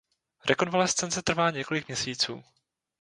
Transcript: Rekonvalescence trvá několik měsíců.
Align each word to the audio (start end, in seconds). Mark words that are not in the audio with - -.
Rekonvalescence 0.45 1.21
trvá 1.21 1.51
několik 1.51 1.87
měsíců. 1.87 2.43